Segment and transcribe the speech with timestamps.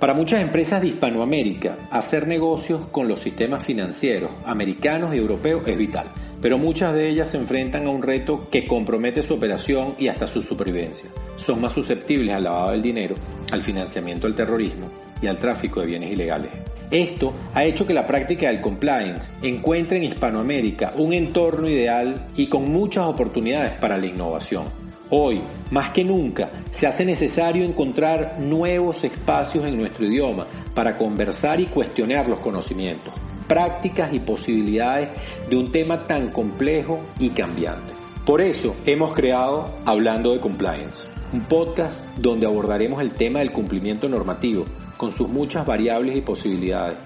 [0.00, 5.76] Para muchas empresas de Hispanoamérica, hacer negocios con los sistemas financieros americanos y europeos es
[5.76, 6.06] vital,
[6.40, 10.26] pero muchas de ellas se enfrentan a un reto que compromete su operación y hasta
[10.26, 11.10] su supervivencia.
[11.36, 13.14] Son más susceptibles al lavado del dinero,
[13.52, 14.90] al financiamiento del terrorismo
[15.20, 16.48] y al tráfico de bienes ilegales.
[16.90, 22.46] Esto ha hecho que la práctica del compliance encuentre en Hispanoamérica un entorno ideal y
[22.46, 24.89] con muchas oportunidades para la innovación.
[25.12, 25.42] Hoy,
[25.72, 31.66] más que nunca, se hace necesario encontrar nuevos espacios en nuestro idioma para conversar y
[31.66, 33.12] cuestionar los conocimientos,
[33.48, 35.08] prácticas y posibilidades
[35.48, 37.92] de un tema tan complejo y cambiante.
[38.24, 44.08] Por eso hemos creado Hablando de Compliance, un podcast donde abordaremos el tema del cumplimiento
[44.08, 44.64] normativo
[44.96, 46.98] con sus muchas variables y posibilidades,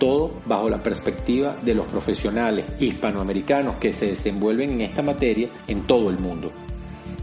[0.00, 5.86] todo bajo la perspectiva de los profesionales hispanoamericanos que se desenvuelven en esta materia en
[5.86, 6.50] todo el mundo.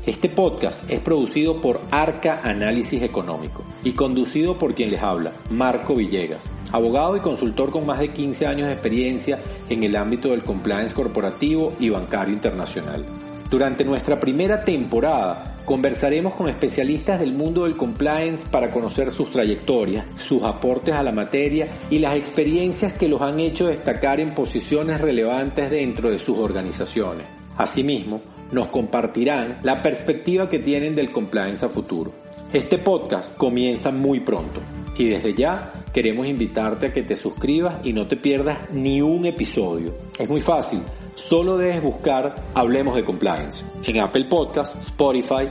[0.09, 5.93] Este podcast es producido por Arca Análisis Económico y conducido por quien les habla, Marco
[5.93, 9.37] Villegas, abogado y consultor con más de 15 años de experiencia
[9.69, 13.05] en el ámbito del compliance corporativo y bancario internacional.
[13.51, 20.07] Durante nuestra primera temporada conversaremos con especialistas del mundo del compliance para conocer sus trayectorias,
[20.15, 25.01] sus aportes a la materia y las experiencias que los han hecho destacar en posiciones
[25.01, 27.27] relevantes dentro de sus organizaciones.
[27.55, 28.21] Asimismo,
[28.51, 32.11] nos compartirán la perspectiva que tienen del compliance a futuro.
[32.51, 34.61] Este podcast comienza muy pronto
[34.97, 39.25] y desde ya queremos invitarte a que te suscribas y no te pierdas ni un
[39.25, 39.93] episodio.
[40.17, 40.79] Es muy fácil,
[41.15, 45.47] solo debes buscar Hablemos de Compliance en Apple Podcasts, Spotify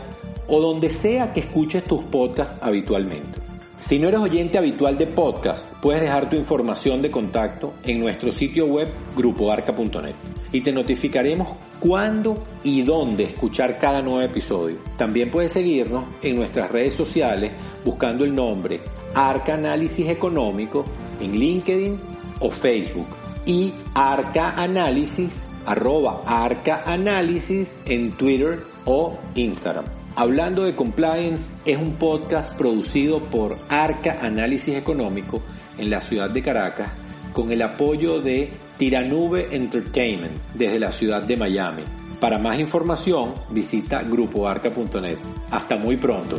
[0.48, 3.38] o donde sea que escuches tus podcasts habitualmente.
[3.76, 8.32] Si no eres oyente habitual de podcast, puedes dejar tu información de contacto en nuestro
[8.32, 10.14] sitio web grupoarca.net
[10.52, 14.78] y te notificaremos cuándo y dónde escuchar cada nuevo episodio.
[14.96, 17.52] También puedes seguirnos en nuestras redes sociales
[17.84, 18.80] buscando el nombre
[19.14, 20.84] Arca Análisis Económico
[21.20, 21.98] en LinkedIn
[22.40, 23.08] o Facebook
[23.46, 29.84] y Arca Análisis arroba Arca Análisis en Twitter o Instagram.
[30.16, 35.42] Hablando de Compliance es un podcast producido por Arca Análisis Económico
[35.78, 36.90] en la ciudad de Caracas
[37.32, 41.82] con el apoyo de Tiranube Entertainment desde la ciudad de Miami.
[42.20, 45.18] Para más información visita grupoarca.net.
[45.50, 46.38] Hasta muy pronto.